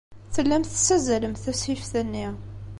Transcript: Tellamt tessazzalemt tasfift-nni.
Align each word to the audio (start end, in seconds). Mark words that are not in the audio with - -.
Tellamt 0.33 0.69
tessazzalemt 0.73 1.41
tasfift-nni. 1.43 2.27